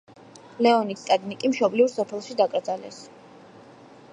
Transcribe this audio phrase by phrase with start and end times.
[0.65, 2.99] ლეონიდ სტადნიკი მშობლიურ სოფელში დაკრძალეს.